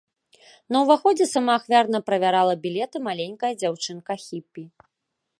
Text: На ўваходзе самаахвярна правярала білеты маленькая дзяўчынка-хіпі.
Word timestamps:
На 0.75 0.79
ўваходзе 0.85 1.25
самаахвярна 1.33 1.99
правярала 2.07 2.55
білеты 2.63 2.97
маленькая 3.09 3.53
дзяўчынка-хіпі. 3.65 4.63